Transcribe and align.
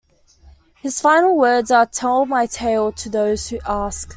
His 0.81 0.99
final 0.99 1.37
words 1.37 1.69
are, 1.69 1.85
Tell 1.85 2.25
my 2.25 2.47
tale 2.47 2.91
to 2.91 3.07
those 3.07 3.49
who 3.49 3.59
ask. 3.67 4.09